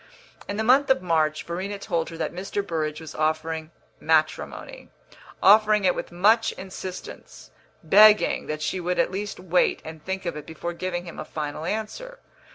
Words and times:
In 0.47 0.57
the 0.57 0.63
month 0.63 0.89
of 0.89 1.03
March 1.03 1.43
Verena 1.43 1.77
told 1.77 2.09
her 2.09 2.17
that 2.17 2.33
Mr. 2.33 2.65
Burrage 2.65 2.99
was 2.99 3.13
offering 3.13 3.69
matrimony 3.99 4.89
offering 5.43 5.85
it 5.85 5.93
with 5.93 6.11
much 6.11 6.51
insistence, 6.53 7.51
begging 7.83 8.47
that 8.47 8.63
she 8.63 8.79
would 8.79 8.97
at 8.97 9.11
least 9.11 9.39
wait 9.39 9.79
and 9.85 10.03
think 10.03 10.25
of 10.25 10.35
it 10.35 10.47
before 10.47 10.73
giving 10.73 11.05
him 11.05 11.19
a 11.19 11.23
final 11.23 11.65
answer. 11.65 12.17